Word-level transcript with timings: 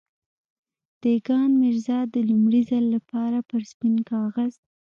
دېګان 1.01 1.49
ميرزا 1.61 1.99
د 2.13 2.15
لومړي 2.29 2.61
ځل 2.69 2.85
لپاره 2.95 3.37
پر 3.49 3.61
سپين 3.71 3.95
کاغذ. 4.11 4.53